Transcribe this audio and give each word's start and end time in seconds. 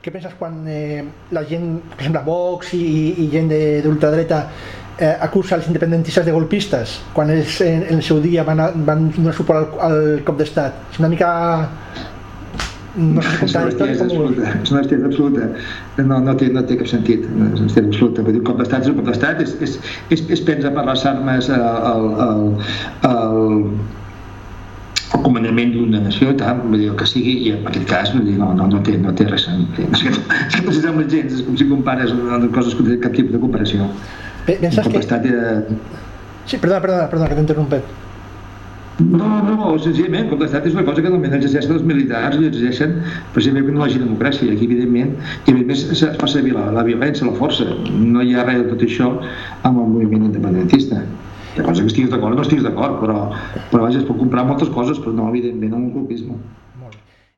què 0.00 0.12
penses 0.12 0.32
quan 0.38 0.62
eh, 0.68 1.02
la 1.36 1.42
gent, 1.48 1.74
per 1.92 2.04
exemple, 2.06 2.22
Vox 2.24 2.74
i, 2.76 2.84
i 3.20 3.26
gent 3.32 3.50
d'ultradreta 3.84 4.38
eh, 4.96 5.16
acusa 5.26 5.58
els 5.58 5.68
independentistes 5.68 6.24
de 6.24 6.32
golpistes 6.32 6.94
quan 7.16 7.32
ells 7.34 7.58
en, 7.66 7.84
en 7.84 8.00
el 8.00 8.06
seu 8.06 8.22
dia 8.24 8.44
van, 8.48 8.62
a, 8.64 8.70
van 8.86 9.10
donar 9.16 9.34
suport 9.36 9.60
al, 9.60 9.90
al 9.90 10.24
cop 10.24 10.40
d'estat? 10.40 10.80
És 10.94 11.02
una 11.02 11.12
mica 11.12 11.34
no 12.96 13.22
sé 13.22 13.44
és 13.44 13.52
una 13.54 13.66
bestiesa 13.68 14.04
absoluta, 14.06 14.48
és 14.62 14.72
una 14.72 14.80
bestiesa 14.80 15.06
absoluta. 15.06 15.48
No, 16.00 16.16
no, 16.24 16.34
té, 16.34 16.48
no 16.50 16.64
té 16.66 16.76
cap 16.80 16.88
sentit. 16.90 17.22
És 17.22 17.36
una 17.36 17.52
bestiesa 17.52 17.86
absoluta, 17.86 18.24
vull 18.26 18.34
dir, 18.34 18.40
un 18.42 18.48
cop 18.48 18.58
d'estat 18.58 18.82
és 18.82 18.90
un 18.90 18.98
cop 18.98 19.10
d'estat. 19.12 19.42
És, 19.44 19.52
és, 19.62 19.76
és, 20.16 20.24
és 20.36 20.42
pensa 20.48 20.72
per 20.74 20.84
les 20.88 21.04
armes 21.12 21.50
al, 21.54 22.08
al, 22.24 22.42
al, 23.06 23.46
el 25.10 25.22
comandament 25.26 25.72
d'una 25.74 26.00
nació 26.04 26.34
tal, 26.38 26.60
vull 26.64 26.78
dir, 26.78 26.90
el 26.92 26.98
que 27.00 27.08
sigui, 27.08 27.36
i 27.46 27.54
en 27.56 27.66
aquest 27.70 27.88
cas 27.90 28.12
vull 28.14 28.26
dir, 28.28 28.36
no, 28.38 28.52
no, 28.58 28.68
no, 28.70 28.82
té, 28.86 28.96
no 29.00 29.14
té 29.18 29.26
res 29.30 29.48
és 29.50 30.04
que, 30.04 30.12
és 30.12 30.58
que 30.58 30.66
no 30.66 30.74
s'hi 30.74 30.84
sembla 30.84 31.06
gens, 31.10 31.38
és 31.38 31.46
com 31.46 31.56
si 31.58 31.66
compares 31.70 32.14
coses 32.54 32.76
que 32.76 32.86
no 32.86 32.92
té 32.92 33.00
cap 33.06 33.16
tipus 33.16 33.34
de 33.34 33.42
comparació 33.42 33.90
Penses 34.46 34.86
que... 34.86 35.02
Era... 35.30 35.64
Sí, 36.46 36.58
perdona, 36.58 36.80
perdona, 36.80 37.08
perdona, 37.10 37.28
que 37.28 37.36
t'he 37.36 37.44
interrompet 37.44 37.98
no, 39.00 39.28
no, 39.42 39.70
senzillament, 39.80 40.28
com 40.28 40.40
l'estat 40.42 40.66
és 40.68 40.74
una 40.76 40.84
cosa 40.84 41.00
que 41.00 41.08
normalment 41.08 41.38
exerceixen 41.38 41.72
els 41.76 41.84
militars 41.88 42.36
i 42.36 42.48
exerceixen 42.50 42.98
precisament 43.34 43.66
quan 43.66 43.78
no 43.78 43.84
hi 43.84 43.88
hagi 43.88 44.02
democràcia. 44.02 44.52
Aquí, 44.52 44.68
evidentment, 44.68 45.14
i 45.48 45.54
a 45.54 45.56
més 45.56 45.84
es 45.94 46.04
fa 46.20 46.28
servir 46.28 46.52
la, 46.56 46.66
la 46.76 46.84
violència, 46.86 47.28
la 47.28 47.36
força. 47.38 47.66
No 47.88 48.24
hi 48.24 48.34
ha 48.36 48.44
res 48.44 48.60
de 48.60 48.74
tot 48.74 48.84
això 48.84 49.10
amb 49.16 49.72
el 49.72 49.88
moviment 49.94 50.28
independentista 50.28 50.99
cosa 51.70 51.84
que 51.86 51.92
estiguis 51.92 52.10
d'acord 52.12 52.36
no 52.36 52.46
estiguis 52.46 52.66
d'acord, 52.66 52.98
però, 53.02 53.20
però 53.70 53.84
vaja, 53.86 54.00
es 54.02 54.08
pot 54.08 54.18
comprar 54.20 54.46
moltes 54.48 54.72
coses, 54.74 54.98
però 55.02 55.14
no, 55.16 55.28
evidentment, 55.30 55.74
amb 55.76 55.88
un 55.88 55.92
clubisme. 55.96 56.38
Molt 56.80 56.96
bé. 56.96 57.19